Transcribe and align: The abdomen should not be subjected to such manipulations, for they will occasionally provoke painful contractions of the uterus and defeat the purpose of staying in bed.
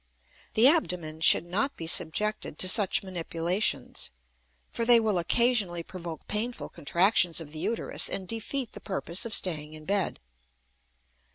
The 0.55 0.67
abdomen 0.67 1.21
should 1.21 1.45
not 1.45 1.77
be 1.77 1.85
subjected 1.85 2.57
to 2.57 2.67
such 2.67 3.03
manipulations, 3.03 4.09
for 4.71 4.83
they 4.83 4.99
will 4.99 5.19
occasionally 5.19 5.83
provoke 5.83 6.27
painful 6.27 6.69
contractions 6.69 7.39
of 7.39 7.51
the 7.51 7.59
uterus 7.59 8.09
and 8.09 8.27
defeat 8.27 8.71
the 8.73 8.81
purpose 8.81 9.27
of 9.27 9.35
staying 9.35 9.75
in 9.75 9.85
bed. 9.85 10.19